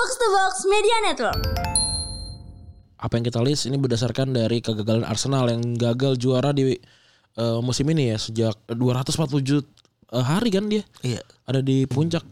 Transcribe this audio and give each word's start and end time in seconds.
Box 0.00 0.16
to 0.16 0.28
Box 0.32 0.54
Media 0.64 0.96
Network. 1.04 1.44
Apa 3.04 3.20
yang 3.20 3.24
kita 3.28 3.36
list 3.44 3.68
ini 3.68 3.76
berdasarkan 3.76 4.32
dari 4.32 4.64
kegagalan 4.64 5.04
Arsenal 5.04 5.52
yang 5.52 5.76
gagal 5.76 6.16
juara 6.16 6.56
di 6.56 6.72
uh, 7.36 7.60
musim 7.60 7.84
ini 7.92 8.08
ya 8.08 8.16
sejak 8.16 8.56
247 8.64 9.60
eh, 9.60 10.24
hari 10.24 10.48
kan 10.56 10.72
dia 10.72 10.88
Iya. 11.04 11.20
ada 11.44 11.60
di 11.60 11.84
puncak 11.84 12.24